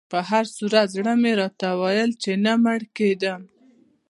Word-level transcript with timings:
په 0.13 0.19
هر 0.29 0.45
صورت 0.57 0.87
زړه 0.95 1.13
مې 1.21 1.31
راته 1.39 1.67
ویل 1.81 2.11
چې 2.23 2.31
نه 2.45 2.53
مړ 2.63 2.81
کېدم. 2.97 3.41